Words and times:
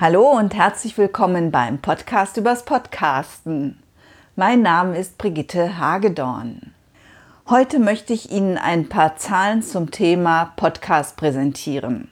Hallo 0.00 0.30
und 0.30 0.54
herzlich 0.54 0.96
willkommen 0.96 1.50
beim 1.50 1.76
Podcast 1.76 2.38
übers 2.38 2.64
Podcasten. 2.64 3.82
Mein 4.34 4.62
Name 4.62 4.96
ist 4.96 5.18
Brigitte 5.18 5.76
Hagedorn. 5.76 6.72
Heute 7.50 7.78
möchte 7.78 8.14
ich 8.14 8.32
Ihnen 8.32 8.56
ein 8.56 8.88
paar 8.88 9.16
Zahlen 9.18 9.62
zum 9.62 9.90
Thema 9.90 10.54
Podcast 10.56 11.18
präsentieren. 11.18 12.08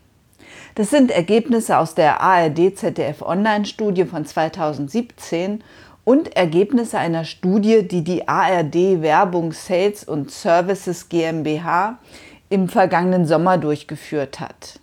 Das 0.74 0.90
sind 0.90 1.10
Ergebnisse 1.10 1.78
aus 1.78 1.94
der 1.94 2.20
ARD 2.20 2.76
ZDF 2.76 3.22
Online-Studie 3.22 4.04
von 4.04 4.26
2017 4.26 5.64
und 6.04 6.36
Ergebnisse 6.36 6.98
einer 6.98 7.24
Studie, 7.24 7.88
die 7.88 8.04
die 8.04 8.28
ARD 8.28 9.00
Werbung 9.00 9.52
Sales 9.52 10.04
und 10.04 10.30
Services 10.30 11.08
GmbH 11.08 11.96
im 12.50 12.68
vergangenen 12.68 13.24
Sommer 13.24 13.56
durchgeführt 13.56 14.40
hat. 14.40 14.78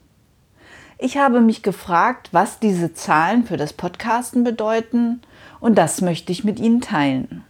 Ich 0.97 1.17
habe 1.17 1.41
mich 1.41 1.61
gefragt, 1.61 2.29
was 2.31 2.59
diese 2.59 2.93
Zahlen 2.93 3.43
für 3.43 3.57
das 3.57 3.73
Podcasten 3.73 4.45
bedeuten 4.45 5.21
und 5.59 5.77
das 5.77 5.99
möchte 6.01 6.31
ich 6.31 6.45
mit 6.45 6.59
Ihnen 6.59 6.79
teilen. 6.79 7.43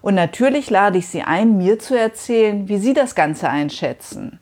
Und 0.00 0.14
natürlich 0.14 0.70
lade 0.70 0.98
ich 0.98 1.08
Sie 1.08 1.22
ein, 1.22 1.58
mir 1.58 1.80
zu 1.80 1.98
erzählen, 1.98 2.68
wie 2.68 2.78
Sie 2.78 2.94
das 2.94 3.16
Ganze 3.16 3.48
einschätzen. 3.48 4.38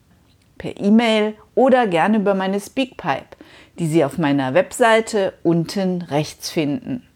Per 0.58 0.78
E-Mail 0.78 1.34
oder 1.54 1.86
gerne 1.86 2.18
über 2.18 2.34
meine 2.34 2.60
Speakpipe, 2.60 3.36
die 3.78 3.86
Sie 3.86 4.05
auf 4.05 4.18
meiner 4.18 4.52
Webseite 4.52 5.32
unten 5.42 6.02
rechts 6.02 6.50
finden. 6.50 7.08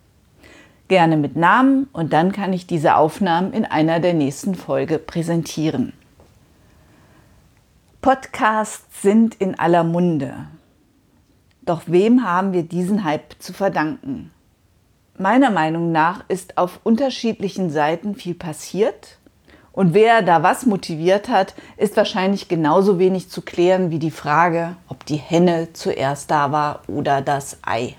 Gerne 0.88 1.18
mit 1.18 1.36
Namen 1.36 1.88
und 1.92 2.14
dann 2.14 2.32
kann 2.32 2.54
ich 2.54 2.66
diese 2.66 2.96
Aufnahmen 2.96 3.52
in 3.52 3.66
einer 3.66 4.00
der 4.00 4.14
nächsten 4.14 4.54
Folge 4.54 4.98
präsentieren. 4.98 5.92
Podcasts 8.00 9.02
sind 9.02 9.34
in 9.34 9.58
aller 9.58 9.84
Munde. 9.84 10.46
Doch 11.68 11.82
wem 11.84 12.24
haben 12.24 12.54
wir 12.54 12.62
diesen 12.62 13.04
Hype 13.04 13.34
zu 13.40 13.52
verdanken? 13.52 14.30
Meiner 15.18 15.50
Meinung 15.50 15.92
nach 15.92 16.24
ist 16.28 16.56
auf 16.56 16.80
unterschiedlichen 16.82 17.68
Seiten 17.68 18.14
viel 18.14 18.34
passiert 18.34 19.18
und 19.72 19.92
wer 19.92 20.22
da 20.22 20.42
was 20.42 20.64
motiviert 20.64 21.28
hat, 21.28 21.54
ist 21.76 21.98
wahrscheinlich 21.98 22.48
genauso 22.48 22.98
wenig 22.98 23.28
zu 23.28 23.42
klären 23.42 23.90
wie 23.90 23.98
die 23.98 24.10
Frage, 24.10 24.76
ob 24.88 25.04
die 25.04 25.16
Henne 25.16 25.74
zuerst 25.74 26.30
da 26.30 26.52
war 26.52 26.80
oder 26.86 27.20
das 27.20 27.58
Ei. 27.60 27.96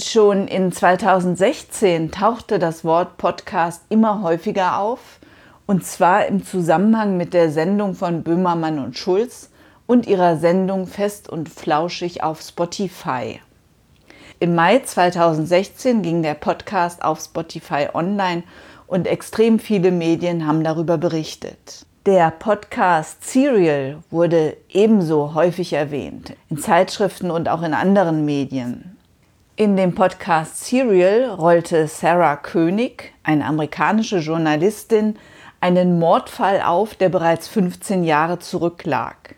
Schon 0.00 0.46
in 0.46 0.70
2016 0.70 2.12
tauchte 2.12 2.60
das 2.60 2.84
Wort 2.84 3.16
Podcast 3.16 3.82
immer 3.88 4.22
häufiger 4.22 4.78
auf, 4.78 5.18
und 5.66 5.84
zwar 5.84 6.26
im 6.26 6.46
Zusammenhang 6.46 7.16
mit 7.16 7.34
der 7.34 7.50
Sendung 7.50 7.96
von 7.96 8.22
Böhmermann 8.22 8.78
und 8.78 8.96
Schulz, 8.96 9.50
und 9.86 10.06
ihrer 10.06 10.36
Sendung 10.36 10.86
Fest 10.86 11.28
und 11.28 11.48
Flauschig 11.48 12.22
auf 12.22 12.40
Spotify. 12.40 13.40
Im 14.40 14.54
Mai 14.54 14.80
2016 14.80 16.02
ging 16.02 16.22
der 16.22 16.34
Podcast 16.34 17.04
auf 17.04 17.20
Spotify 17.20 17.88
online 17.94 18.42
und 18.86 19.06
extrem 19.06 19.58
viele 19.58 19.90
Medien 19.90 20.46
haben 20.46 20.64
darüber 20.64 20.98
berichtet. 20.98 21.86
Der 22.06 22.32
Podcast 22.32 23.22
Serial 23.22 23.98
wurde 24.10 24.56
ebenso 24.68 25.34
häufig 25.34 25.72
erwähnt, 25.72 26.34
in 26.50 26.58
Zeitschriften 26.58 27.30
und 27.30 27.48
auch 27.48 27.62
in 27.62 27.74
anderen 27.74 28.24
Medien. 28.24 28.96
In 29.54 29.76
dem 29.76 29.94
Podcast 29.94 30.64
Serial 30.64 31.30
rollte 31.30 31.86
Sarah 31.86 32.36
König, 32.36 33.12
eine 33.22 33.44
amerikanische 33.44 34.18
Journalistin, 34.18 35.16
einen 35.60 36.00
Mordfall 36.00 36.60
auf, 36.62 36.96
der 36.96 37.10
bereits 37.10 37.46
15 37.46 38.02
Jahre 38.02 38.40
zurücklag. 38.40 39.36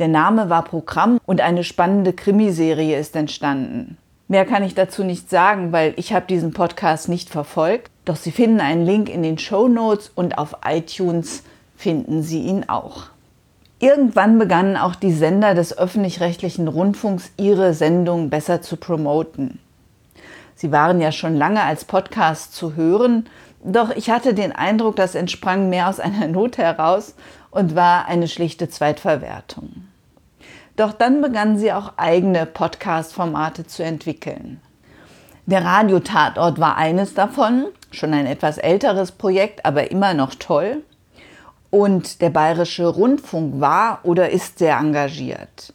Der 0.00 0.08
Name 0.08 0.48
war 0.48 0.64
Programm 0.64 1.20
und 1.26 1.42
eine 1.42 1.62
spannende 1.62 2.14
Krimiserie 2.14 2.98
ist 2.98 3.14
entstanden. 3.16 3.98
Mehr 4.28 4.46
kann 4.46 4.62
ich 4.62 4.74
dazu 4.74 5.04
nicht 5.04 5.28
sagen, 5.28 5.72
weil 5.72 5.92
ich 5.96 6.14
habe 6.14 6.24
diesen 6.26 6.54
Podcast 6.54 7.10
nicht 7.10 7.28
verfolgt. 7.28 7.90
Doch 8.06 8.16
Sie 8.16 8.30
finden 8.30 8.60
einen 8.60 8.86
Link 8.86 9.10
in 9.10 9.22
den 9.22 9.36
Show 9.36 9.68
Notes 9.68 10.10
und 10.14 10.38
auf 10.38 10.56
iTunes 10.66 11.42
finden 11.76 12.22
Sie 12.22 12.40
ihn 12.40 12.64
auch. 12.66 13.08
Irgendwann 13.78 14.38
begannen 14.38 14.78
auch 14.78 14.94
die 14.94 15.12
Sender 15.12 15.54
des 15.54 15.76
öffentlich-rechtlichen 15.76 16.66
Rundfunks 16.66 17.32
ihre 17.36 17.74
Sendung 17.74 18.30
besser 18.30 18.62
zu 18.62 18.78
promoten. 18.78 19.58
Sie 20.54 20.72
waren 20.72 21.02
ja 21.02 21.12
schon 21.12 21.36
lange 21.36 21.62
als 21.62 21.84
Podcast 21.84 22.54
zu 22.54 22.74
hören, 22.74 23.26
doch 23.62 23.90
ich 23.90 24.08
hatte 24.08 24.32
den 24.32 24.52
Eindruck, 24.52 24.96
das 24.96 25.14
entsprang 25.14 25.68
mehr 25.68 25.90
aus 25.90 26.00
einer 26.00 26.26
Not 26.28 26.56
heraus 26.56 27.14
und 27.50 27.74
war 27.74 28.06
eine 28.06 28.28
schlichte 28.28 28.70
Zweitverwertung. 28.70 29.89
Doch 30.80 30.94
dann 30.94 31.20
begannen 31.20 31.58
sie 31.58 31.74
auch 31.74 31.92
eigene 31.98 32.46
Podcast-Formate 32.46 33.66
zu 33.66 33.84
entwickeln. 33.84 34.62
Der 35.44 35.62
Radiotatort 35.62 36.58
war 36.58 36.78
eines 36.78 37.12
davon, 37.12 37.66
schon 37.90 38.14
ein 38.14 38.24
etwas 38.24 38.56
älteres 38.56 39.12
Projekt, 39.12 39.66
aber 39.66 39.90
immer 39.90 40.14
noch 40.14 40.34
toll. 40.34 40.82
Und 41.68 42.22
der 42.22 42.30
Bayerische 42.30 42.86
Rundfunk 42.86 43.60
war 43.60 43.98
oder 44.04 44.30
ist 44.30 44.58
sehr 44.58 44.78
engagiert. 44.78 45.74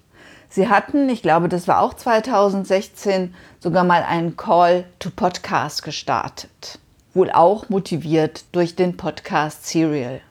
Sie 0.49 0.69
hatten, 0.69 1.07
ich 1.07 1.21
glaube, 1.21 1.49
das 1.49 1.67
war 1.67 1.81
auch 1.81 1.93
2016, 1.93 3.35
sogar 3.59 3.83
mal 3.83 4.01
einen 4.01 4.35
Call 4.35 4.85
to 4.97 5.11
Podcast 5.15 5.83
gestartet. 5.83 6.79
Wohl 7.13 7.29
auch 7.29 7.69
motiviert 7.69 8.45
durch 8.53 8.75
den 8.75 8.97
Podcast 8.97 9.67
Serial. 9.67 10.21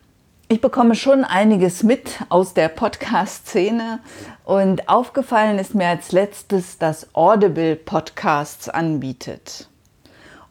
Ich 0.55 0.61
bekomme 0.61 0.95
schon 0.95 1.25
einiges 1.25 1.83
mit 1.83 2.21
aus 2.29 2.55
der 2.55 2.69
Podcast-Szene 2.69 3.99
und 4.45 4.89
aufgefallen 4.89 5.59
ist 5.59 5.75
mir 5.75 5.89
als 5.89 6.13
letztes, 6.13 6.79
dass 6.79 7.13
Audible 7.13 7.75
Podcasts 7.75 8.69
anbietet. 8.69 9.69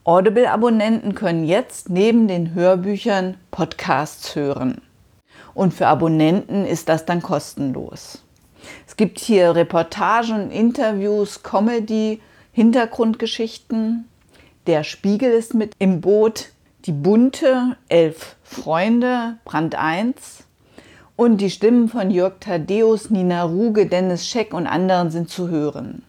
Audible-Abonnenten 0.04 1.16
können 1.16 1.46
jetzt 1.46 1.90
neben 1.90 2.28
den 2.28 2.54
Hörbüchern 2.54 3.38
Podcasts 3.50 4.36
hören. 4.36 4.82
Und 5.54 5.74
für 5.74 5.88
Abonnenten 5.88 6.66
ist 6.66 6.90
das 6.90 7.06
dann 7.06 7.22
kostenlos. 7.22 8.26
Es 8.86 8.98
gibt 8.98 9.20
hier 9.20 9.56
Reportagen, 9.56 10.52
Interviews, 10.52 11.44
Comedy, 11.44 12.20
Hintergrundgeschichten. 12.52 14.10
Der 14.68 14.84
Spiegel 14.84 15.32
ist 15.32 15.54
mit 15.54 15.72
im 15.80 16.02
Boot, 16.02 16.50
die 16.88 16.92
bunte 16.92 17.78
Elf 17.88 18.36
Freunde, 18.54 19.38
Brand 19.44 19.76
1 19.76 20.44
und 21.16 21.38
die 21.40 21.50
Stimmen 21.50 21.90
von 21.90 22.12
Jörg 22.12 22.36
Thaddeus, 22.40 23.10
Nina 23.10 23.44
Ruge, 23.44 23.88
Dennis 23.88 24.28
Scheck 24.28 24.54
und 24.54 24.68
anderen 24.68 25.12
sind 25.12 25.30
zu 25.30 25.50
hören. 25.50 26.04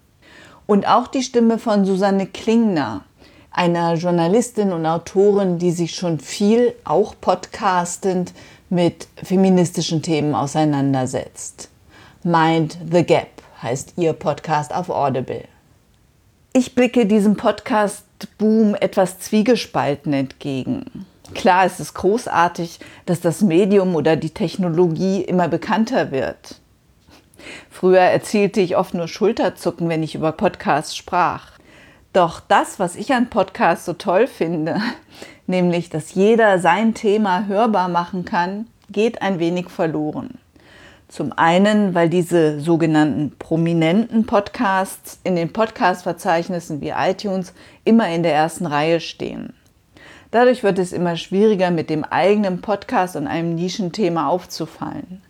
Und 0.66 0.86
auch 0.86 1.08
die 1.08 1.22
Stimme 1.22 1.58
von 1.58 1.84
Susanne 1.84 2.26
Klingner, 2.26 3.02
einer 3.50 3.94
Journalistin 3.94 4.72
und 4.72 4.86
Autorin, 4.86 5.58
die 5.58 5.72
sich 5.72 5.94
schon 5.94 6.18
viel, 6.18 6.74
auch 6.84 7.14
podcastend, 7.20 8.32
mit 8.70 9.08
feministischen 9.22 10.02
Themen 10.02 10.34
auseinandersetzt. 10.34 11.68
Mind 12.22 12.78
the 12.90 13.04
Gap 13.04 13.42
heißt 13.62 13.94
ihr 13.96 14.12
Podcast 14.12 14.74
auf 14.74 14.88
Audible. 14.88 15.44
Ich 16.52 16.74
blicke 16.74 17.06
diesem 17.06 17.36
Podcast-Boom 17.36 18.74
etwas 18.74 19.18
zwiegespalten 19.18 20.12
entgegen. 20.12 21.06
Klar 21.32 21.64
ist 21.64 21.80
es 21.80 21.94
großartig, 21.94 22.80
dass 23.06 23.20
das 23.20 23.40
Medium 23.40 23.94
oder 23.94 24.16
die 24.16 24.30
Technologie 24.30 25.22
immer 25.22 25.48
bekannter 25.48 26.10
wird. 26.10 26.60
Früher 27.70 28.00
erzielte 28.00 28.60
ich 28.60 28.76
oft 28.76 28.94
nur 28.94 29.08
Schulterzucken, 29.08 29.88
wenn 29.88 30.02
ich 30.02 30.14
über 30.14 30.32
Podcasts 30.32 30.96
sprach. 30.96 31.52
Doch 32.12 32.40
das, 32.40 32.78
was 32.78 32.94
ich 32.94 33.12
an 33.12 33.30
Podcasts 33.30 33.86
so 33.86 33.94
toll 33.94 34.26
finde, 34.26 34.80
nämlich 35.46 35.88
dass 35.88 36.14
jeder 36.14 36.58
sein 36.58 36.94
Thema 36.94 37.46
hörbar 37.46 37.88
machen 37.88 38.24
kann, 38.24 38.66
geht 38.90 39.22
ein 39.22 39.38
wenig 39.38 39.70
verloren. 39.70 40.38
Zum 41.08 41.32
einen, 41.32 41.94
weil 41.94 42.08
diese 42.08 42.60
sogenannten 42.60 43.32
prominenten 43.38 44.26
Podcasts 44.26 45.20
in 45.22 45.36
den 45.36 45.52
Podcast-Verzeichnissen 45.52 46.80
wie 46.80 46.92
iTunes 46.96 47.52
immer 47.84 48.08
in 48.08 48.22
der 48.22 48.34
ersten 48.34 48.66
Reihe 48.66 49.00
stehen. 49.00 49.52
Dadurch 50.30 50.62
wird 50.62 50.78
es 50.78 50.92
immer 50.92 51.16
schwieriger, 51.16 51.70
mit 51.70 51.90
dem 51.90 52.04
eigenen 52.04 52.60
Podcast 52.60 53.16
und 53.16 53.26
einem 53.26 53.54
Nischenthema 53.54 54.28
aufzufallen. 54.28 55.22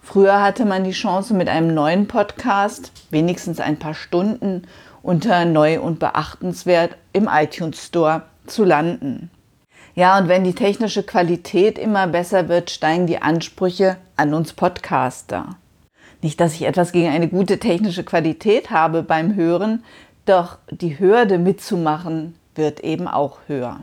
Früher 0.00 0.40
hatte 0.40 0.64
man 0.64 0.84
die 0.84 0.92
Chance, 0.92 1.34
mit 1.34 1.48
einem 1.48 1.74
neuen 1.74 2.08
Podcast 2.08 2.92
wenigstens 3.10 3.60
ein 3.60 3.78
paar 3.78 3.94
Stunden 3.94 4.62
unter 5.02 5.44
neu 5.44 5.80
und 5.80 5.98
beachtenswert 5.98 6.96
im 7.12 7.28
iTunes 7.30 7.84
Store 7.84 8.22
zu 8.46 8.64
landen. 8.64 9.30
Ja, 9.94 10.18
und 10.18 10.28
wenn 10.28 10.44
die 10.44 10.54
technische 10.54 11.02
Qualität 11.02 11.78
immer 11.78 12.06
besser 12.06 12.48
wird, 12.48 12.70
steigen 12.70 13.06
die 13.06 13.20
Ansprüche 13.20 13.96
an 14.16 14.32
uns 14.32 14.52
Podcaster. 14.52 15.56
Nicht, 16.22 16.40
dass 16.40 16.54
ich 16.54 16.62
etwas 16.62 16.92
gegen 16.92 17.10
eine 17.10 17.28
gute 17.28 17.58
technische 17.58 18.04
Qualität 18.04 18.70
habe 18.70 19.02
beim 19.02 19.34
Hören, 19.34 19.84
doch 20.24 20.58
die 20.70 20.98
Hürde 20.98 21.38
mitzumachen 21.38 22.34
wird 22.54 22.80
eben 22.80 23.08
auch 23.08 23.38
höher. 23.46 23.80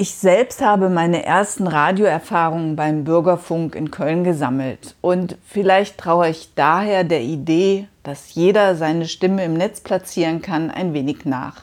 Ich 0.00 0.14
selbst 0.14 0.60
habe 0.60 0.90
meine 0.90 1.24
ersten 1.24 1.66
Radioerfahrungen 1.66 2.76
beim 2.76 3.02
Bürgerfunk 3.02 3.74
in 3.74 3.90
Köln 3.90 4.22
gesammelt 4.22 4.94
und 5.00 5.36
vielleicht 5.44 5.98
traue 5.98 6.28
ich 6.28 6.50
daher 6.54 7.02
der 7.02 7.22
Idee, 7.22 7.88
dass 8.04 8.32
jeder 8.32 8.76
seine 8.76 9.08
Stimme 9.08 9.44
im 9.44 9.54
Netz 9.54 9.80
platzieren 9.80 10.40
kann, 10.40 10.70
ein 10.70 10.94
wenig 10.94 11.24
nach. 11.24 11.62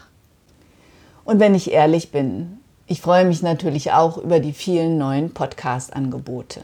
Und 1.23 1.39
wenn 1.39 1.55
ich 1.55 1.71
ehrlich 1.71 2.11
bin, 2.11 2.59
ich 2.87 2.99
freue 2.99 3.23
mich 3.23 3.41
natürlich 3.41 3.93
auch 3.93 4.17
über 4.17 4.41
die 4.41 4.51
vielen 4.51 4.97
neuen 4.97 5.33
Podcast-Angebote. 5.33 6.59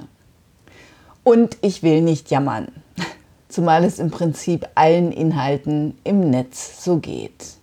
Und 1.24 1.56
ich 1.62 1.84
will 1.84 2.02
nicht 2.02 2.32
jammern, 2.32 2.68
zumal 3.48 3.86
es 3.86 3.98
im 3.98 4.12
Prinzip 4.12 4.68
allen 4.76 5.14
Inhalten 5.14 5.98
im 6.04 6.32
Netz 6.32 6.84
so 6.84 6.98
geht. 6.98 7.61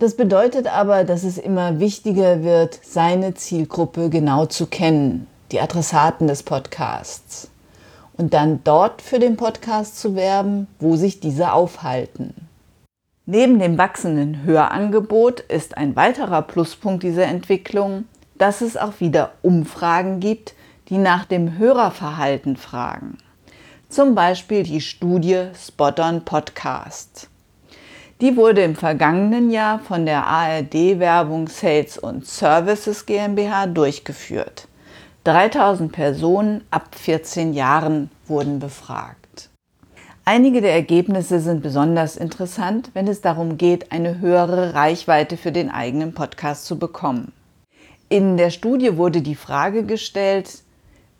Das 0.00 0.16
bedeutet 0.16 0.66
aber, 0.66 1.04
dass 1.04 1.24
es 1.24 1.36
immer 1.36 1.78
wichtiger 1.78 2.42
wird, 2.42 2.80
seine 2.82 3.34
Zielgruppe 3.34 4.08
genau 4.08 4.46
zu 4.46 4.66
kennen, 4.66 5.26
die 5.52 5.60
Adressaten 5.60 6.26
des 6.26 6.42
Podcasts, 6.42 7.50
und 8.16 8.32
dann 8.32 8.64
dort 8.64 9.02
für 9.02 9.18
den 9.18 9.36
Podcast 9.36 10.00
zu 10.00 10.16
werben, 10.16 10.68
wo 10.78 10.96
sich 10.96 11.20
diese 11.20 11.52
aufhalten. 11.52 12.32
Neben 13.26 13.58
dem 13.58 13.76
wachsenden 13.76 14.42
Hörangebot 14.42 15.40
ist 15.40 15.76
ein 15.76 15.94
weiterer 15.96 16.40
Pluspunkt 16.40 17.02
dieser 17.02 17.26
Entwicklung, 17.26 18.04
dass 18.38 18.62
es 18.62 18.78
auch 18.78 19.00
wieder 19.00 19.32
Umfragen 19.42 20.18
gibt, 20.18 20.54
die 20.88 20.96
nach 20.96 21.26
dem 21.26 21.58
Hörerverhalten 21.58 22.56
fragen. 22.56 23.18
Zum 23.90 24.14
Beispiel 24.14 24.62
die 24.62 24.80
Studie 24.80 25.48
Spot 25.54 25.92
on 25.98 26.24
Podcast. 26.24 27.29
Die 28.20 28.36
wurde 28.36 28.62
im 28.62 28.76
vergangenen 28.76 29.50
Jahr 29.50 29.78
von 29.78 30.04
der 30.04 30.26
ARD 30.26 30.98
Werbung 30.98 31.48
Sales 31.48 31.96
und 31.96 32.26
Services 32.26 33.06
GmbH 33.06 33.66
durchgeführt. 33.66 34.68
3000 35.24 35.90
Personen 35.90 36.64
ab 36.70 36.94
14 36.94 37.54
Jahren 37.54 38.10
wurden 38.26 38.58
befragt. 38.58 39.48
Einige 40.26 40.60
der 40.60 40.74
Ergebnisse 40.74 41.40
sind 41.40 41.62
besonders 41.62 42.18
interessant, 42.18 42.90
wenn 42.92 43.08
es 43.08 43.22
darum 43.22 43.56
geht, 43.56 43.90
eine 43.90 44.20
höhere 44.20 44.74
Reichweite 44.74 45.38
für 45.38 45.50
den 45.50 45.70
eigenen 45.70 46.12
Podcast 46.12 46.66
zu 46.66 46.78
bekommen. 46.78 47.32
In 48.10 48.36
der 48.36 48.50
Studie 48.50 48.98
wurde 48.98 49.22
die 49.22 49.34
Frage 49.34 49.84
gestellt, 49.84 50.62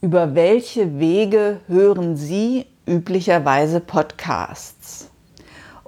über 0.03 0.35
welche 0.35 0.99
Wege 0.99 1.61
hören 1.67 2.19
Sie 2.19 2.67
üblicherweise 2.87 3.81
Podcasts? 3.81 5.10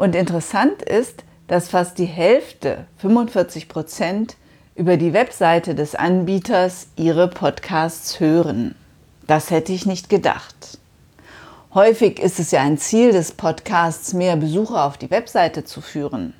Und 0.02 0.16
interessant 0.16 0.82
ist, 0.82 1.22
dass 1.46 1.68
fast 1.68 1.96
die 1.96 2.06
Hälfte, 2.06 2.86
45 2.96 3.68
Prozent, 3.68 4.34
über 4.74 4.96
die 4.96 5.12
Webseite 5.12 5.76
des 5.76 5.94
Anbieters 5.94 6.88
ihre 6.96 7.28
Podcasts 7.28 8.18
hören. 8.18 8.74
Das 9.28 9.52
hätte 9.52 9.72
ich 9.72 9.86
nicht 9.86 10.08
gedacht. 10.08 10.80
Häufig 11.72 12.18
ist 12.18 12.40
es 12.40 12.50
ja 12.50 12.62
ein 12.62 12.78
Ziel 12.78 13.12
des 13.12 13.30
Podcasts, 13.30 14.12
mehr 14.12 14.34
Besucher 14.34 14.86
auf 14.86 14.98
die 14.98 15.12
Webseite 15.12 15.62
zu 15.62 15.80
führen. 15.80 16.34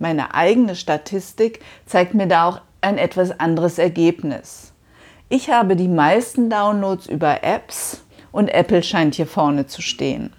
Meine 0.00 0.34
eigene 0.34 0.74
Statistik 0.74 1.60
zeigt 1.86 2.14
mir 2.14 2.26
da 2.26 2.48
auch 2.48 2.60
ein 2.80 2.98
etwas 2.98 3.38
anderes 3.38 3.78
Ergebnis. 3.78 4.72
Ich 5.28 5.48
habe 5.48 5.76
die 5.76 5.86
meisten 5.86 6.50
Downloads 6.50 7.06
über 7.06 7.44
Apps 7.44 8.02
und 8.32 8.48
Apple 8.48 8.82
scheint 8.82 9.14
hier 9.14 9.28
vorne 9.28 9.68
zu 9.68 9.80
stehen. 9.80 10.32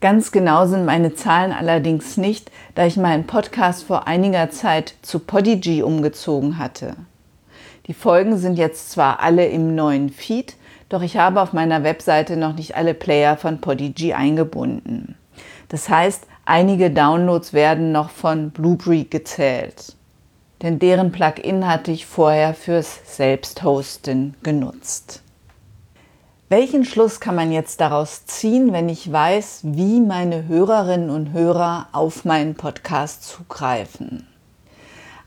Ganz 0.00 0.32
genau 0.32 0.66
sind 0.66 0.86
meine 0.86 1.14
Zahlen 1.14 1.52
allerdings 1.52 2.16
nicht, 2.16 2.50
da 2.74 2.86
ich 2.86 2.96
meinen 2.96 3.26
Podcast 3.26 3.84
vor 3.84 4.06
einiger 4.06 4.48
Zeit 4.50 4.94
zu 5.02 5.18
Podigy 5.18 5.82
umgezogen 5.82 6.56
hatte. 6.56 6.94
Die 7.86 7.92
Folgen 7.92 8.38
sind 8.38 8.56
jetzt 8.56 8.90
zwar 8.90 9.20
alle 9.20 9.46
im 9.46 9.74
neuen 9.74 10.08
Feed, 10.08 10.56
doch 10.88 11.02
ich 11.02 11.18
habe 11.18 11.42
auf 11.42 11.52
meiner 11.52 11.84
Webseite 11.84 12.38
noch 12.38 12.54
nicht 12.54 12.76
alle 12.76 12.94
Player 12.94 13.36
von 13.36 13.60
Podigy 13.60 14.14
eingebunden. 14.14 15.16
Das 15.68 15.90
heißt, 15.90 16.26
einige 16.46 16.90
Downloads 16.90 17.52
werden 17.52 17.92
noch 17.92 18.08
von 18.08 18.50
Blueberry 18.52 19.04
gezählt. 19.04 19.96
Denn 20.62 20.78
deren 20.78 21.12
Plugin 21.12 21.66
hatte 21.66 21.90
ich 21.90 22.06
vorher 22.06 22.54
fürs 22.54 23.16
Selbsthosten 23.16 24.34
genutzt. 24.42 25.22
Welchen 26.52 26.84
Schluss 26.84 27.20
kann 27.20 27.36
man 27.36 27.52
jetzt 27.52 27.80
daraus 27.80 28.26
ziehen, 28.26 28.72
wenn 28.72 28.88
ich 28.88 29.12
weiß, 29.12 29.60
wie 29.62 30.00
meine 30.00 30.48
Hörerinnen 30.48 31.08
und 31.08 31.32
Hörer 31.32 31.86
auf 31.92 32.24
meinen 32.24 32.56
Podcast 32.56 33.22
zugreifen? 33.22 34.26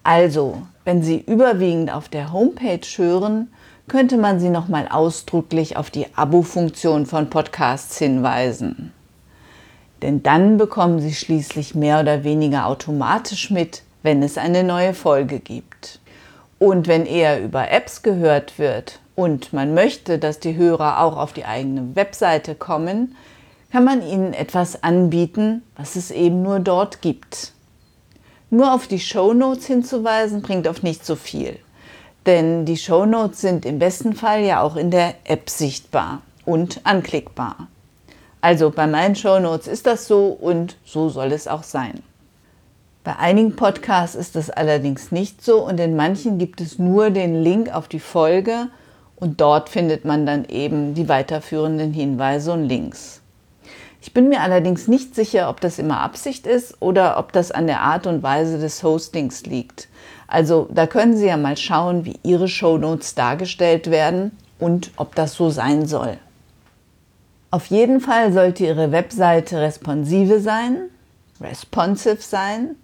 Also, 0.03 0.63
wenn 0.83 1.01
Sie 1.01 1.21
überwiegend 1.21 1.93
auf 1.93 2.09
der 2.09 2.33
Homepage 2.33 2.85
hören, 2.97 3.47
könnte 3.87 4.17
man 4.17 4.41
sie 4.41 4.49
nochmal 4.49 4.89
ausdrücklich 4.89 5.77
auf 5.77 5.89
die 5.89 6.07
Abo-Funktion 6.13 7.05
von 7.05 7.29
Podcasts 7.29 7.97
hinweisen. 7.97 8.91
Denn 10.01 10.23
dann 10.23 10.57
bekommen 10.57 10.99
sie 10.99 11.13
schließlich 11.13 11.73
mehr 11.73 12.01
oder 12.01 12.25
weniger 12.25 12.67
automatisch 12.67 13.49
mit, 13.49 13.83
wenn 14.01 14.23
es 14.23 14.37
eine 14.37 14.65
neue 14.65 14.93
Folge 14.93 15.39
gibt. 15.39 16.01
Und 16.59 16.87
wenn 16.87 17.05
eher 17.05 17.41
über 17.41 17.71
Apps 17.71 18.03
gehört 18.03 18.59
wird 18.59 18.99
und 19.15 19.53
man 19.53 19.73
möchte, 19.73 20.19
dass 20.19 20.39
die 20.39 20.55
Hörer 20.55 21.01
auch 21.01 21.17
auf 21.17 21.33
die 21.33 21.45
eigene 21.45 21.95
Webseite 21.95 22.55
kommen, 22.55 23.15
kann 23.71 23.83
man 23.83 24.01
ihnen 24.07 24.33
etwas 24.33 24.83
anbieten, 24.83 25.63
was 25.75 25.95
es 25.95 26.11
eben 26.11 26.43
nur 26.43 26.59
dort 26.59 27.01
gibt. 27.01 27.53
Nur 28.49 28.73
auf 28.73 28.87
die 28.87 28.99
Show 28.99 29.33
Notes 29.33 29.65
hinzuweisen 29.65 30.41
bringt 30.41 30.67
oft 30.67 30.83
nicht 30.83 31.05
so 31.05 31.15
viel. 31.15 31.57
Denn 32.25 32.65
die 32.65 32.77
Shownotes 32.77 33.41
sind 33.41 33.65
im 33.65 33.79
besten 33.79 34.13
Fall 34.13 34.43
ja 34.43 34.61
auch 34.61 34.75
in 34.75 34.91
der 34.91 35.15
App 35.25 35.49
sichtbar 35.49 36.21
und 36.45 36.81
anklickbar. 36.83 37.67
Also 38.41 38.69
bei 38.69 38.87
meinen 38.87 39.15
Shownotes 39.15 39.67
ist 39.67 39.87
das 39.87 40.07
so 40.07 40.27
und 40.27 40.77
so 40.85 41.09
soll 41.09 41.31
es 41.31 41.47
auch 41.47 41.63
sein. 41.63 42.03
Bei 43.03 43.17
einigen 43.17 43.55
Podcasts 43.55 44.15
ist 44.15 44.35
das 44.35 44.49
allerdings 44.49 45.11
nicht 45.11 45.43
so 45.43 45.65
und 45.65 45.79
in 45.79 45.95
manchen 45.95 46.37
gibt 46.37 46.61
es 46.61 46.79
nur 46.79 47.09
den 47.09 47.41
Link 47.41 47.73
auf 47.73 47.87
die 47.87 47.99
Folge 47.99 48.67
und 49.15 49.41
dort 49.41 49.69
findet 49.69 50.05
man 50.05 50.25
dann 50.25 50.45
eben 50.45 50.93
die 50.93 51.09
weiterführenden 51.09 51.93
Hinweise 51.93 52.53
und 52.53 52.67
Links. 52.67 53.21
Ich 54.01 54.13
bin 54.13 54.27
mir 54.27 54.41
allerdings 54.41 54.87
nicht 54.87 55.15
sicher, 55.15 55.49
ob 55.49 55.61
das 55.61 55.79
immer 55.79 56.01
Absicht 56.01 56.45
ist 56.45 56.81
oder 56.81 57.17
ob 57.17 57.31
das 57.31 57.51
an 57.51 57.67
der 57.67 57.81
Art 57.81 58.05
und 58.05 58.21
Weise 58.21 58.59
des 58.59 58.83
Hostings 58.83 59.45
liegt. 59.45 59.87
Also 60.27 60.67
da 60.71 60.87
können 60.87 61.15
Sie 61.15 61.27
ja 61.27 61.37
mal 61.37 61.55
schauen, 61.55 62.03
wie 62.03 62.19
Ihre 62.23 62.49
Shownotes 62.49 63.15
dargestellt 63.15 63.89
werden 63.89 64.37
und 64.59 64.91
ob 64.97 65.15
das 65.15 65.35
so 65.35 65.49
sein 65.49 65.85
soll. 65.85 66.17
Auf 67.49 67.67
jeden 67.67 68.01
Fall 68.01 68.33
sollte 68.33 68.65
Ihre 68.65 68.91
Webseite 68.91 69.61
responsive 69.61 70.39
sein, 70.39 70.89
responsive 71.39 72.21
sein, 72.21 72.75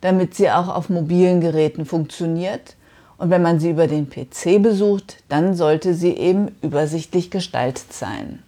damit 0.00 0.34
sie 0.34 0.50
auch 0.50 0.68
auf 0.68 0.88
mobilen 0.88 1.40
Geräten 1.40 1.86
funktioniert. 1.86 2.76
Und 3.18 3.30
wenn 3.30 3.42
man 3.42 3.58
sie 3.58 3.70
über 3.70 3.88
den 3.88 4.08
PC 4.08 4.62
besucht, 4.62 5.22
dann 5.28 5.54
sollte 5.54 5.94
sie 5.94 6.12
eben 6.12 6.54
übersichtlich 6.62 7.30
gestaltet 7.30 7.92
sein. 7.92 8.42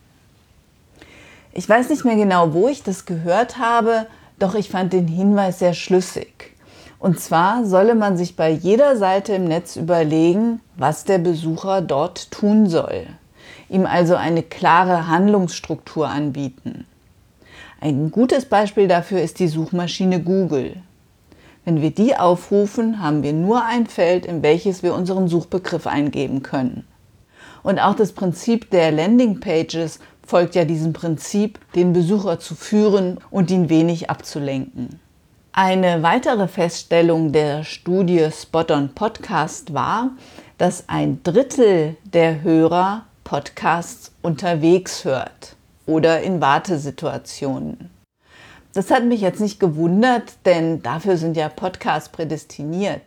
Ich 1.53 1.69
weiß 1.69 1.91
nicht 1.91 2.05
mehr 2.05 2.15
genau, 2.15 2.55
wo 2.55 2.69
ich 2.69 2.85
das 2.85 3.05
gehört 3.05 3.59
habe, 3.59 4.07
doch 4.39 4.55
ich 4.55 4.71
fand 4.71 4.93
den 4.93 5.09
Hinweis 5.09 5.59
sehr 5.59 5.75
schlüssig. 5.75 6.55
Und 7.00 7.19
zwar 7.19 7.65
solle 7.65 7.95
man 7.95 8.17
sich 8.17 8.37
bei 8.37 8.50
jeder 8.50 8.97
Seite 8.97 9.33
im 9.33 9.45
Netz 9.45 9.75
überlegen, 9.75 10.61
was 10.77 11.05
der 11.05 11.19
Besucher 11.19 11.81
dort 11.81 12.31
tun 12.31 12.69
soll. 12.69 13.07
Ihm 13.69 13.87
also 13.87 14.15
eine 14.15 14.43
klare 14.43 15.09
Handlungsstruktur 15.09 16.09
anbieten. 16.09 16.87
Ein 17.81 18.11
gutes 18.11 18.45
Beispiel 18.45 18.87
dafür 18.87 19.23
ist 19.23 19.39
die 19.39 19.49
Suchmaschine 19.49 20.21
Google. 20.21 20.77
Wenn 21.64 21.83
wir 21.83 21.90
die 21.90 22.17
aufrufen, 22.17 23.02
haben 23.02 23.23
wir 23.23 23.33
nur 23.33 23.64
ein 23.64 23.87
Feld, 23.87 24.26
in 24.26 24.43
welches 24.43 24.83
wir 24.83 24.95
unseren 24.95 25.29
Suchbegriff 25.29 25.87
eingeben 25.87 26.43
können. 26.43 26.87
Und 27.62 27.79
auch 27.79 27.95
das 27.95 28.12
Prinzip 28.12 28.71
der 28.71 28.90
Landing 28.90 29.40
Pages 29.40 29.99
folgt 30.26 30.55
ja 30.55 30.64
diesem 30.64 30.93
Prinzip, 30.93 31.59
den 31.75 31.93
Besucher 31.93 32.38
zu 32.38 32.55
führen 32.55 33.19
und 33.31 33.50
ihn 33.50 33.69
wenig 33.69 34.09
abzulenken. 34.09 35.00
Eine 35.52 36.02
weitere 36.02 36.47
Feststellung 36.47 37.33
der 37.33 37.64
Studie 37.64 38.29
Spot 38.31 38.67
on 38.71 38.95
Podcast 38.95 39.75
war, 39.75 40.11
dass 40.59 40.88
ein 40.88 41.23
Drittel 41.25 41.97
der 42.05 42.43
Hörer 42.43 43.05
Podcasts 43.25 44.12
unterwegs 44.23 45.05
hört 45.05 45.57
oder 45.87 46.23
in 46.23 46.40
Wartesituationen. 46.40 47.90
Das 48.73 48.91
hat 48.91 49.05
mich 49.05 49.21
jetzt 49.21 49.41
nicht 49.41 49.59
gewundert, 49.59 50.35
denn 50.45 50.83
dafür 50.83 51.17
sind 51.17 51.37
ja 51.37 51.49
Podcasts 51.49 52.09
prädestiniert. 52.09 53.03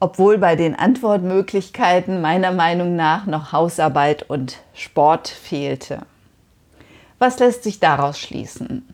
Obwohl 0.00 0.38
bei 0.38 0.56
den 0.56 0.74
Antwortmöglichkeiten 0.74 2.20
meiner 2.20 2.52
Meinung 2.52 2.96
nach 2.96 3.26
noch 3.26 3.52
Hausarbeit 3.52 4.28
und 4.28 4.58
Sport 4.74 5.28
fehlte. 5.28 6.00
Was 7.18 7.38
lässt 7.38 7.62
sich 7.62 7.80
daraus 7.80 8.18
schließen? 8.18 8.86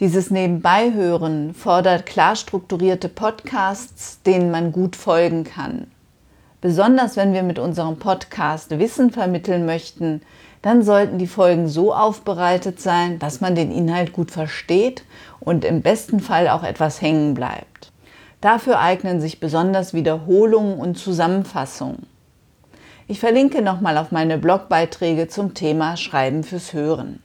Dieses 0.00 0.30
Nebenbeihören 0.30 1.52
fordert 1.52 2.06
klar 2.06 2.34
strukturierte 2.34 3.08
Podcasts, 3.08 4.22
denen 4.22 4.50
man 4.50 4.72
gut 4.72 4.96
folgen 4.96 5.44
kann. 5.44 5.88
Besonders 6.60 7.16
wenn 7.16 7.32
wir 7.32 7.42
mit 7.42 7.58
unserem 7.58 7.98
Podcast 7.98 8.70
Wissen 8.78 9.10
vermitteln 9.10 9.66
möchten, 9.66 10.22
dann 10.62 10.82
sollten 10.82 11.18
die 11.18 11.26
Folgen 11.26 11.68
so 11.68 11.94
aufbereitet 11.94 12.80
sein, 12.80 13.18
dass 13.18 13.40
man 13.40 13.54
den 13.54 13.72
Inhalt 13.72 14.12
gut 14.12 14.30
versteht 14.30 15.04
und 15.40 15.64
im 15.64 15.80
besten 15.80 16.20
Fall 16.20 16.48
auch 16.48 16.62
etwas 16.62 17.00
hängen 17.00 17.34
bleibt. 17.34 17.92
Dafür 18.40 18.78
eignen 18.78 19.20
sich 19.20 19.40
besonders 19.40 19.94
Wiederholungen 19.94 20.78
und 20.78 20.96
Zusammenfassungen. 20.96 22.06
Ich 23.06 23.20
verlinke 23.20 23.60
nochmal 23.60 23.98
auf 23.98 24.12
meine 24.12 24.38
Blogbeiträge 24.38 25.28
zum 25.28 25.54
Thema 25.54 25.96
Schreiben 25.96 26.44
fürs 26.44 26.72
Hören. 26.72 27.22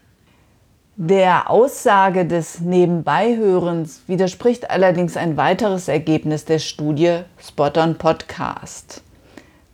Der 0.97 1.49
Aussage 1.49 2.25
des 2.25 2.61
Nebenbeihörens 2.61 4.03
widerspricht 4.07 4.69
allerdings 4.71 5.17
ein 5.17 5.35
weiteres 5.35 5.89
Ergebnis 5.89 6.45
der 6.45 6.59
Studie 6.59 7.19
Spot 7.37 7.71
on 7.77 7.97
Podcast. 7.97 9.03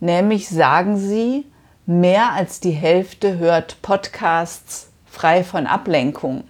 Nämlich 0.00 0.48
sagen 0.48 0.96
sie, 0.96 1.46
mehr 1.86 2.32
als 2.32 2.60
die 2.60 2.70
Hälfte 2.70 3.38
hört 3.38 3.80
Podcasts 3.82 4.90
frei 5.04 5.44
von 5.44 5.66
Ablenkung. 5.66 6.44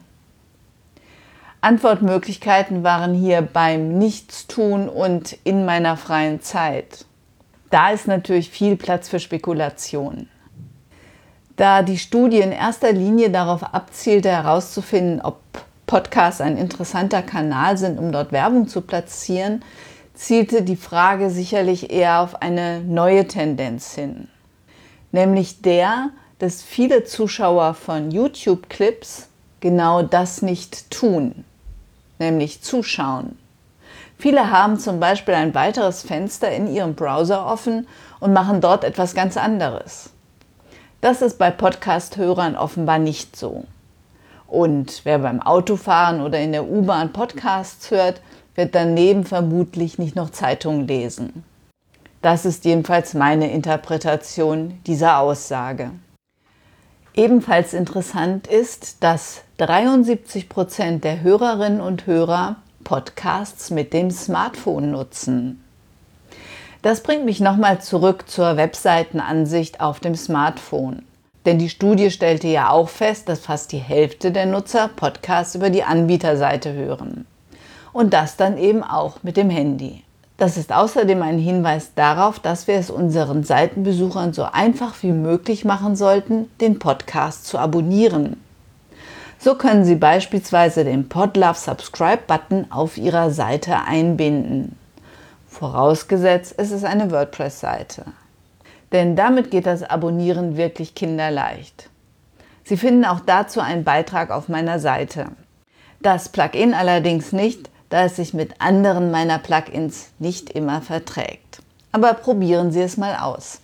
Antwortmöglichkeiten 1.61 2.83
waren 2.83 3.15
hier 3.15 3.41
beim 3.41 3.97
Nichtstun 3.97 4.89
und 4.89 5.39
in 5.45 5.65
meiner 5.65 5.97
freien 5.97 6.43
Zeit. 6.43 7.07
Da 7.71 7.91
ist 7.91 8.07
natürlich 8.07 8.51
viel 8.51 8.77
Platz 8.77 9.09
für 9.09 9.21
Spekulation. 9.21 10.29
Da 11.57 11.83
die 11.83 11.99
Studie 11.99 12.41
in 12.41 12.53
erster 12.53 12.93
Linie 12.93 13.31
darauf 13.31 13.63
abzielte 13.63 14.31
herauszufinden, 14.31 15.21
ob 15.21 15.39
Podcasts 15.87 16.41
ein 16.41 16.57
interessanter 16.57 17.23
Kanal 17.23 17.77
sind, 17.77 17.99
um 17.99 18.13
dort 18.13 18.33
Werbung 18.33 18.67
zu 18.67 18.81
platzieren, 18.81 19.63
zielte 20.15 20.63
die 20.63 20.77
Frage 20.77 21.31
sicherlich 21.31 21.91
eher 21.91 22.21
auf 22.21 22.43
eine 22.43 22.81
neue 22.81 23.27
Tendenz 23.27 23.95
hin, 23.95 24.29
nämlich 25.13 25.63
der, 25.63 26.11
dass 26.39 26.63
viele 26.63 27.05
Zuschauer 27.05 27.75
von 27.75 28.11
YouTube-Clips 28.11 29.29
genau 29.61 30.03
das 30.03 30.43
nicht 30.43 30.91
tun, 30.91 31.45
nämlich 32.19 32.63
zuschauen. 32.63 33.39
Viele 34.19 34.51
haben 34.51 34.79
zum 34.79 35.01
Beispiel 35.01 35.35
ein 35.35 35.55
weiteres 35.55 36.03
Fenster 36.03 36.51
in 36.51 36.73
ihrem 36.73 36.95
Browser 36.95 37.47
offen 37.47 37.87
und 38.21 38.33
machen 38.33 38.61
dort 38.61 38.85
etwas 38.85 39.15
ganz 39.15 39.37
anderes. 39.37 40.11
Das 41.01 41.23
ist 41.23 41.39
bei 41.39 41.51
Podcast-Hörern 41.51 42.57
offenbar 42.57 42.99
nicht 42.99 43.37
so. 43.37 43.65
Und 44.47 45.01
wer 45.05 45.19
beim 45.19 45.41
Autofahren 45.41 46.21
oder 46.21 46.39
in 46.39 46.53
der 46.53 46.69
U-Bahn 46.69 47.13
Podcasts 47.13 47.91
hört, 47.91 48.21
wird 48.55 48.75
daneben 48.75 49.25
vermutlich 49.25 49.99
nicht 49.99 50.15
noch 50.15 50.31
Zeitungen 50.31 50.87
lesen. 50.87 51.45
Das 52.23 52.45
ist 52.45 52.65
jedenfalls 52.65 53.15
meine 53.15 53.51
Interpretation 53.51 54.79
dieser 54.87 55.19
Aussage. 55.19 55.91
Ebenfalls 57.15 57.75
interessant 57.75 58.47
ist, 58.47 59.03
dass 59.03 59.43
73 59.59 60.49
Prozent 60.49 61.03
der 61.03 61.21
Hörerinnen 61.21 61.81
und 61.81 62.07
Hörer 62.07 62.57
Podcasts 62.85 63.71
mit 63.71 63.93
dem 63.93 64.13
Smartphone 64.13 64.93
nutzen. 64.93 65.65
Das 66.81 67.03
bringt 67.03 67.25
mich 67.25 67.41
nochmal 67.41 67.81
zurück 67.81 68.29
zur 68.29 68.57
Webseitenansicht 68.57 69.81
auf 69.81 69.99
dem 70.01 70.15
Smartphone. 70.15 71.03
Denn 71.45 71.59
die 71.59 71.69
Studie 71.69 72.13
stellte 72.13 72.47
ja 72.47 72.71
auch 72.71 72.89
fest, 72.89 73.29
dass 73.29 73.41
fast 73.41 73.73
die 73.73 73.79
Hälfte 73.79 74.31
der 74.31 74.47
Nutzer 74.47 74.89
Podcasts 74.89 75.57
über 75.57 75.71
die 75.71 75.83
Anbieterseite 75.83 76.73
hören. 76.73 77.27
Und 77.93 78.13
das 78.13 78.37
dann 78.37 78.59
eben 78.59 78.85
auch 78.85 79.23
mit 79.25 79.37
dem 79.37 79.51
Handy. 79.51 80.03
Das 80.37 80.57
ist 80.57 80.73
außerdem 80.73 81.23
ein 81.23 81.39
Hinweis 81.39 81.95
darauf, 81.95 82.41
dass 82.41 82.67
wir 82.67 82.75
es 82.75 82.91
unseren 82.91 83.45
Seitenbesuchern 83.45 84.33
so 84.33 84.45
einfach 84.45 84.95
wie 85.03 85.13
möglich 85.13 85.65
machen 85.65 85.95
sollten, 85.95 86.51
den 86.61 86.79
Podcast 86.79 87.47
zu 87.47 87.59
abonnieren. 87.59 88.43
So 89.39 89.57
können 89.57 89.85
Sie 89.85 89.97
beispielsweise 89.97 90.85
den 90.85 91.09
Podlove 91.09 91.59
Subscribe 91.59 92.23
Button 92.27 92.67
auf 92.71 92.97
Ihrer 92.97 93.31
Seite 93.31 93.83
einbinden. 93.87 94.77
Vorausgesetzt, 95.49 96.55
es 96.57 96.71
ist 96.71 96.85
eine 96.85 97.11
WordPress-Seite. 97.11 98.05
Denn 98.93 99.17
damit 99.17 99.51
geht 99.51 99.67
das 99.67 99.83
Abonnieren 99.83 100.57
wirklich 100.57 100.95
kinderleicht. 100.95 101.89
Sie 102.65 102.77
finden 102.77 103.05
auch 103.05 103.21
dazu 103.21 103.61
einen 103.61 103.85
Beitrag 103.85 104.31
auf 104.31 104.49
meiner 104.49 104.79
Seite. 104.79 105.27
Das 106.01 106.29
Plugin 106.29 106.73
allerdings 106.75 107.33
nicht, 107.33 107.69
da 107.93 108.05
es 108.05 108.17
sich 108.17 108.33
mit 108.33 108.61
anderen 108.61 109.11
meiner 109.11 109.39
Plugins 109.39 110.09
nicht 110.19 110.49
immer 110.49 110.81
verträgt. 110.81 111.61
Aber 111.93 112.15
probieren 112.15 112.73
Sie 112.73 112.81
es 112.81 112.97
mal 112.97 113.17
aus. 113.17 113.61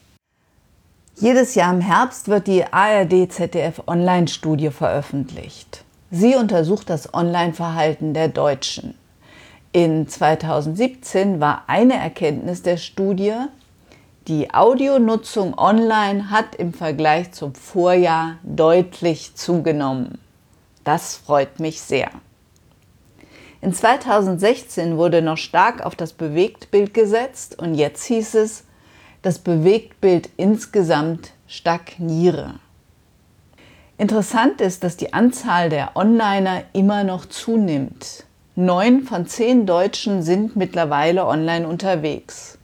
Jedes 1.16 1.54
Jahr 1.54 1.72
im 1.72 1.80
Herbst 1.80 2.28
wird 2.28 2.46
die 2.46 2.64
ARD 2.70 3.32
ZDF 3.32 3.82
Online-Studie 3.86 4.70
veröffentlicht. 4.70 5.82
Sie 6.10 6.36
untersucht 6.36 6.90
das 6.90 7.14
Online-Verhalten 7.14 8.12
der 8.12 8.28
Deutschen. 8.28 8.94
In 9.72 10.06
2017 10.08 11.40
war 11.40 11.64
eine 11.66 11.94
Erkenntnis 11.94 12.62
der 12.62 12.76
Studie, 12.76 13.34
die 14.26 14.52
Audionutzung 14.52 15.56
online 15.56 16.30
hat 16.30 16.54
im 16.54 16.74
Vergleich 16.74 17.32
zum 17.32 17.54
Vorjahr 17.54 18.36
deutlich 18.42 19.34
zugenommen. 19.36 20.18
Das 20.84 21.16
freut 21.16 21.60
mich 21.60 21.80
sehr. 21.80 22.10
In 23.60 23.74
2016 23.74 24.96
wurde 24.96 25.20
noch 25.20 25.36
stark 25.36 25.84
auf 25.84 25.96
das 25.96 26.12
Bewegtbild 26.12 26.94
gesetzt 26.94 27.58
und 27.58 27.74
jetzt 27.74 28.04
hieß 28.04 28.34
es, 28.34 28.64
das 29.22 29.40
Bewegtbild 29.40 30.30
insgesamt 30.36 31.32
stagniere. 31.48 32.54
Interessant 33.96 34.60
ist, 34.60 34.84
dass 34.84 34.96
die 34.96 35.12
Anzahl 35.12 35.70
der 35.70 35.96
Onliner 35.96 36.62
immer 36.72 37.02
noch 37.02 37.26
zunimmt. 37.26 38.24
Neun 38.54 39.02
von 39.02 39.26
zehn 39.26 39.66
Deutschen 39.66 40.22
sind 40.22 40.54
mittlerweile 40.54 41.26
online 41.26 41.66
unterwegs. 41.66 42.58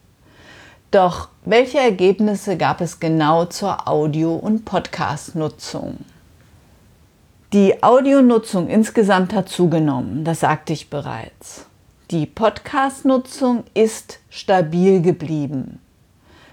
Doch 0.92 1.28
welche 1.44 1.78
Ergebnisse 1.78 2.56
gab 2.56 2.80
es 2.80 3.00
genau 3.00 3.46
zur 3.46 3.88
Audio- 3.88 4.36
und 4.36 4.64
Podcast-Nutzung? 4.64 5.98
Die 7.54 7.84
Audionutzung 7.84 8.66
insgesamt 8.66 9.32
hat 9.32 9.48
zugenommen, 9.48 10.24
das 10.24 10.40
sagte 10.40 10.72
ich 10.72 10.90
bereits. 10.90 11.66
Die 12.10 12.26
Podcast-Nutzung 12.26 13.62
ist 13.74 14.18
stabil 14.28 15.00
geblieben. 15.00 15.78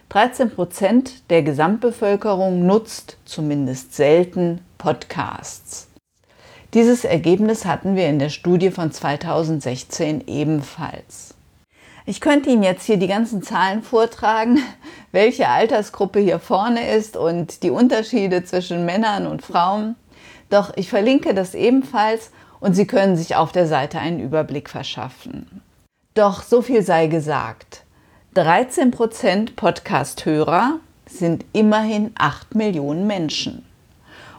13 0.10 0.52
Prozent 0.52 1.28
der 1.32 1.42
Gesamtbevölkerung 1.42 2.68
nutzt 2.68 3.18
zumindest 3.26 3.96
selten 3.96 4.62
Podcasts. 4.78 5.88
Dieses 6.76 7.04
Ergebnis 7.04 7.66
hatten 7.66 7.96
wir 7.96 8.08
in 8.08 8.20
der 8.20 8.30
Studie 8.30 8.70
von 8.70 8.92
2016 8.92 10.28
ebenfalls. 10.28 11.34
Ich 12.06 12.22
könnte 12.22 12.52
Ihnen 12.52 12.62
jetzt 12.62 12.86
hier 12.86 12.98
die 12.98 13.08
ganzen 13.08 13.42
Zahlen 13.42 13.82
vortragen, 13.82 14.60
welche 15.12 15.48
Altersgruppe 15.48 16.20
hier 16.20 16.38
vorne 16.38 16.92
ist 16.92 17.18
und 17.18 17.64
die 17.64 17.72
Unterschiede 17.72 18.44
zwischen 18.44 18.86
Männern 18.86 19.26
und 19.26 19.42
Frauen. 19.42 19.96
Doch 20.50 20.72
ich 20.76 20.90
verlinke 20.90 21.34
das 21.34 21.56
ebenfalls 21.56 22.32
und 22.60 22.76
Sie 22.76 22.86
können 22.86 23.18
sich 23.18 23.36
auf 23.36 23.52
der 23.52 23.68
Seite 23.68 24.00
einen 24.00 24.20
Überblick 24.20 24.70
verschaffen. 24.70 25.62
Doch 26.14 26.44
so 26.44 26.62
viel 26.62 26.84
sei 26.84 27.08
gesagt. 27.08 27.84
13% 28.36 29.56
Podcast-Hörer 29.56 30.80
sind 31.10 31.46
immerhin 31.54 32.12
8 32.18 32.56
Millionen 32.56 33.08
Menschen. 33.08 33.66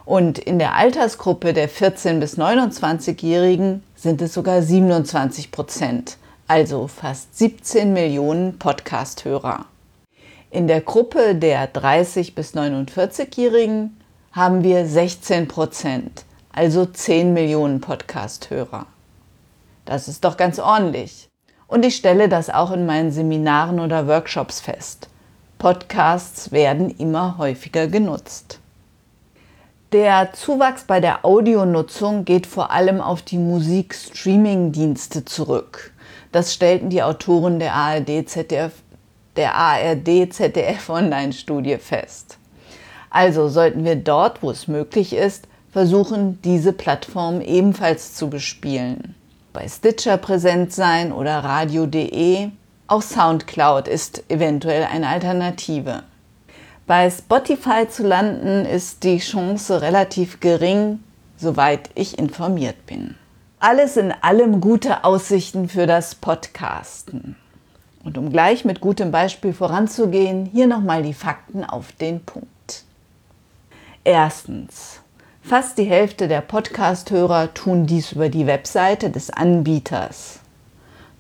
Und 0.05 0.39
in 0.39 0.59
der 0.59 0.75
Altersgruppe 0.75 1.53
der 1.53 1.69
14- 1.69 2.19
bis 2.19 2.39
29-Jährigen 2.39 3.83
sind 3.95 4.21
es 4.21 4.35
sogar 4.35 4.63
27 4.63 5.53
Prozent, 5.53 6.17
also 6.49 6.89
fast 6.89 7.39
17 7.39 7.93
Millionen 7.93 8.59
Podcast-Hörer. 8.59 9.67
In 10.51 10.67
der 10.67 10.81
Gruppe 10.81 11.35
der 11.35 11.73
30- 11.73 12.35
bis 12.35 12.55
49-Jährigen 12.55 13.97
haben 14.33 14.65
wir 14.65 14.87
16 14.87 15.47
Prozent, 15.47 16.25
also 16.55 16.87
10 16.87 17.35
Millionen 17.35 17.83
Podcast-Hörer. 17.83 18.87
Das 19.85 20.09
ist 20.09 20.25
doch 20.25 20.39
ganz 20.39 20.59
ordentlich. 20.59 21.29
Und 21.67 21.85
ich 21.85 21.97
stelle 21.97 22.31
das 22.31 22.49
auch 22.49 22.71
in 22.71 22.87
meinen 22.87 23.13
Seminaren 23.13 23.79
oder 23.79 24.07
Workshops 24.07 24.61
fest. 24.61 25.11
Podcasts 25.59 26.51
werden 26.51 26.89
immer 26.97 27.37
häufiger 27.37 27.89
genutzt. 27.89 28.59
Der 29.93 30.33
Zuwachs 30.33 30.85
bei 30.85 31.01
der 31.01 31.27
Audionutzung 31.27 32.25
geht 32.25 32.47
vor 32.47 32.71
allem 32.71 33.03
auf 33.03 33.21
die 33.21 33.37
Musikstreaming-Dienste 33.37 35.27
zurück. 35.27 35.93
Das 36.33 36.55
stellten 36.55 36.89
die 36.89 37.03
Autoren 37.03 37.59
der 37.59 37.75
ARD-ZDF 37.75 38.73
der 39.37 39.55
ARD-ZDF 39.55 40.89
Online-Studie 40.89 41.77
fest. 41.77 42.39
Also 43.13 43.49
sollten 43.49 43.85
wir 43.85 43.97
dort, 43.97 44.43
wo 44.43 44.51
es 44.51 44.69
möglich 44.69 45.13
ist, 45.13 45.47
versuchen, 45.71 46.41
diese 46.43 46.73
Plattform 46.73 47.43
ebenfalls 47.43 48.15
zu 48.15 48.31
bespielen. 48.31 49.15
Bei 49.53 49.69
Stitcher 49.69 50.17
präsent 50.17 50.73
sein 50.73 51.13
oder 51.13 51.45
radio.de. 51.45 52.49
Auch 52.87 53.03
SoundCloud 53.03 53.87
ist 53.87 54.25
eventuell 54.31 54.85
eine 54.91 55.09
Alternative. 55.09 56.05
Bei 56.87 57.11
Spotify 57.11 57.87
zu 57.87 58.03
landen 58.03 58.65
ist 58.65 59.05
die 59.05 59.19
Chance 59.19 59.83
relativ 59.83 60.41
gering, 60.41 61.01
soweit 61.37 61.91
ich 61.95 62.19
informiert 62.19 62.87
bin. 62.87 63.15
Alles 63.61 63.99
in 63.99 64.11
allem 64.23 64.63
gute 64.63 65.05
Aussichten 65.05 65.69
für 65.69 65.87
das 65.87 66.15
Podcasten. 66.15 67.37
Und 68.05 68.17
um 68.17 68.31
gleich 68.31 68.65
mit 68.65 68.81
gutem 68.81 69.11
Beispiel 69.11 69.53
voranzugehen, 69.53 70.47
hier 70.47 70.67
nochmal 70.67 71.03
die 71.03 71.15
Fakten 71.15 71.63
auf 71.63 71.93
den 71.93 72.25
Punkt. 72.25 72.52
Erstens. 74.05 75.01
Fast 75.43 75.79
die 75.79 75.85
Hälfte 75.85 76.27
der 76.27 76.41
Podcast-Hörer 76.41 77.55
tun 77.55 77.87
dies 77.87 78.11
über 78.11 78.29
die 78.29 78.49
Webseite 78.49 79.11
des 79.11 79.31
Anbieters. 79.31 80.41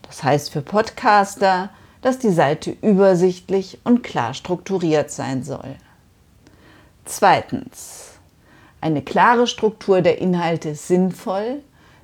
Das 0.02 0.24
heißt 0.24 0.50
für 0.50 0.62
Podcaster, 0.62 1.70
dass 2.00 2.18
die 2.18 2.32
Seite 2.32 2.76
übersichtlich 2.82 3.78
und 3.84 4.02
klar 4.02 4.34
strukturiert 4.34 5.12
sein 5.12 5.44
soll. 5.44 5.76
Zweitens. 7.04 8.14
Eine 8.80 9.02
klare 9.02 9.46
Struktur 9.46 10.02
der 10.02 10.18
Inhalte 10.20 10.70
ist 10.70 10.88
sinnvoll, 10.88 11.60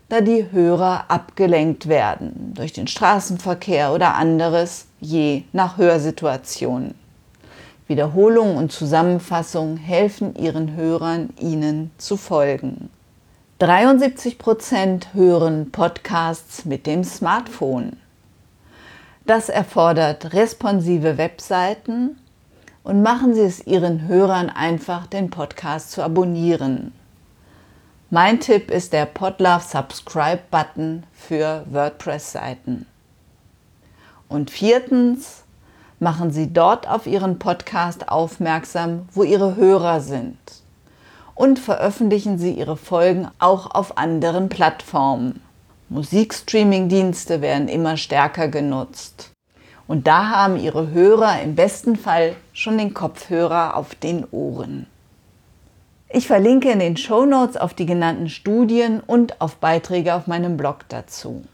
da 0.08 0.20
die 0.20 0.52
Hörer 0.52 1.06
abgelenkt 1.08 1.88
werden 1.88 2.54
durch 2.54 2.72
den 2.72 2.86
Straßenverkehr 2.86 3.92
oder 3.92 4.14
anderes, 4.14 4.86
je 5.00 5.42
nach 5.52 5.76
Hörsituation. 5.76 6.94
Wiederholung 7.88 8.56
und 8.56 8.70
Zusammenfassung 8.70 9.78
helfen 9.78 10.36
ihren 10.36 10.76
Hörern, 10.76 11.30
ihnen 11.40 11.90
zu 11.96 12.18
folgen. 12.18 12.90
73 13.60 14.38
Prozent 14.38 15.14
hören 15.14 15.72
Podcasts 15.72 16.66
mit 16.66 16.86
dem 16.86 17.02
Smartphone. 17.02 17.96
Das 19.24 19.48
erfordert 19.48 20.34
responsive 20.34 21.18
Webseiten 21.18 22.18
und 22.84 23.02
machen 23.02 23.34
Sie 23.34 23.40
es 23.40 23.66
Ihren 23.66 24.06
Hörern 24.06 24.50
einfach, 24.50 25.06
den 25.06 25.30
Podcast 25.30 25.90
zu 25.90 26.02
abonnieren. 26.02 26.92
Mein 28.10 28.38
Tipp 28.38 28.70
ist 28.70 28.92
der 28.92 29.06
Podlove 29.06 29.62
Subscribe 29.62 30.40
Button 30.50 31.04
für 31.12 31.64
WordPress-Seiten. 31.70 32.86
Und 34.28 34.50
viertens, 34.50 35.44
machen 36.00 36.30
Sie 36.30 36.52
dort 36.52 36.88
auf 36.88 37.06
Ihren 37.06 37.38
Podcast 37.38 38.08
aufmerksam, 38.08 39.08
wo 39.12 39.22
Ihre 39.22 39.56
Hörer 39.56 40.00
sind. 40.00 40.38
Und 41.34 41.58
veröffentlichen 41.58 42.38
Sie 42.38 42.52
Ihre 42.52 42.76
Folgen 42.76 43.28
auch 43.38 43.74
auf 43.74 43.98
anderen 43.98 44.48
Plattformen. 44.48 45.42
Musikstreaming-Dienste 45.88 47.40
werden 47.40 47.68
immer 47.68 47.96
stärker 47.96 48.48
genutzt. 48.48 49.30
Und 49.86 50.06
da 50.06 50.28
haben 50.30 50.56
Ihre 50.58 50.90
Hörer 50.90 51.40
im 51.42 51.54
besten 51.54 51.96
Fall 51.96 52.36
schon 52.52 52.76
den 52.76 52.92
Kopfhörer 52.92 53.76
auf 53.76 53.94
den 53.94 54.26
Ohren. 54.30 54.86
Ich 56.10 56.26
verlinke 56.26 56.70
in 56.70 56.78
den 56.78 56.96
Show 56.96 57.26
Notes 57.26 57.56
auf 57.56 57.74
die 57.74 57.86
genannten 57.86 58.28
Studien 58.28 59.00
und 59.00 59.40
auf 59.40 59.56
Beiträge 59.56 60.14
auf 60.14 60.26
meinem 60.26 60.56
Blog 60.56 60.80
dazu. 60.88 61.44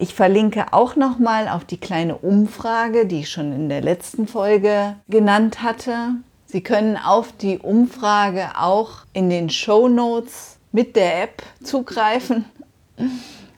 Ich 0.00 0.14
verlinke 0.14 0.72
auch 0.72 0.94
nochmal 0.94 1.48
auf 1.48 1.64
die 1.64 1.76
kleine 1.76 2.16
Umfrage, 2.16 3.04
die 3.04 3.20
ich 3.20 3.30
schon 3.30 3.52
in 3.52 3.68
der 3.68 3.80
letzten 3.80 4.28
Folge 4.28 4.94
genannt 5.08 5.60
hatte. 5.60 6.10
Sie 6.46 6.60
können 6.60 6.96
auf 6.96 7.32
die 7.32 7.58
Umfrage 7.58 8.50
auch 8.56 8.90
in 9.12 9.28
den 9.28 9.50
Show 9.50 9.88
Notes 9.88 10.58
mit 10.70 10.94
der 10.94 11.24
App 11.24 11.42
zugreifen. 11.64 12.44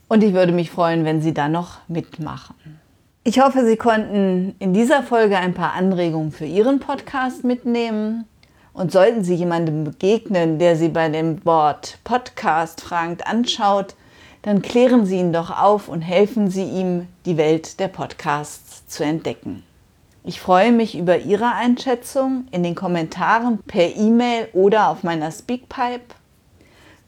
Und 0.08 0.24
ich 0.24 0.32
würde 0.32 0.52
mich 0.52 0.70
freuen, 0.70 1.04
wenn 1.04 1.20
Sie 1.20 1.34
da 1.34 1.46
noch 1.46 1.78
mitmachen. 1.88 2.54
Ich 3.22 3.38
hoffe, 3.38 3.66
Sie 3.66 3.76
konnten 3.76 4.54
in 4.60 4.72
dieser 4.72 5.02
Folge 5.02 5.36
ein 5.36 5.52
paar 5.52 5.74
Anregungen 5.74 6.32
für 6.32 6.46
Ihren 6.46 6.80
Podcast 6.80 7.44
mitnehmen. 7.44 8.24
Und 8.72 8.92
sollten 8.92 9.24
Sie 9.24 9.34
jemandem 9.34 9.84
begegnen, 9.84 10.58
der 10.58 10.76
Sie 10.76 10.88
bei 10.88 11.10
dem 11.10 11.44
Wort 11.44 11.98
Podcast 12.02 12.80
fragend 12.80 13.26
anschaut, 13.26 13.94
dann 14.42 14.62
klären 14.62 15.04
Sie 15.06 15.18
ihn 15.18 15.32
doch 15.32 15.50
auf 15.50 15.88
und 15.88 16.00
helfen 16.00 16.50
Sie 16.50 16.64
ihm, 16.64 17.06
die 17.26 17.36
Welt 17.36 17.78
der 17.78 17.88
Podcasts 17.88 18.86
zu 18.86 19.04
entdecken. 19.04 19.62
Ich 20.24 20.40
freue 20.40 20.72
mich 20.72 20.96
über 20.96 21.18
Ihre 21.18 21.54
Einschätzung 21.54 22.44
in 22.50 22.62
den 22.62 22.74
Kommentaren 22.74 23.58
per 23.66 23.96
E-Mail 23.96 24.48
oder 24.52 24.88
auf 24.88 25.02
meiner 25.02 25.30
Speakpipe. 25.30 26.14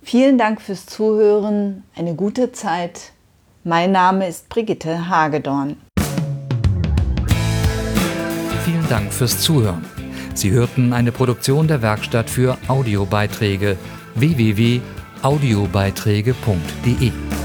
Vielen 0.03 0.39
Dank 0.39 0.61
fürs 0.61 0.87
Zuhören, 0.87 1.85
eine 1.95 2.15
gute 2.15 2.53
Zeit. 2.53 3.13
Mein 3.65 3.93
Name 3.93 4.27
ist 4.29 4.49
Brigitte 4.49 5.09
Hagedorn. 5.09 5.77
Vielen 8.65 8.89
Dank 8.89 9.13
fürs 9.13 9.41
Zuhören. 9.41 9.85
Sie 10.35 10.51
hörten 10.51 10.93
eine 10.93 11.13
Produktion 11.13 11.69
der 11.69 11.83
Werkstatt 11.83 12.31
für 12.31 12.59
Audiobeiträge 12.67 13.77
www.audiobeiträge.de. 15.23 17.42